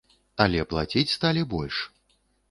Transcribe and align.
Але 0.45 0.61
плаціць 0.71 1.11
сталі 1.17 1.43
больш. 1.53 1.77